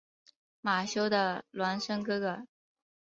[0.61, 2.47] 马修的孪生哥哥。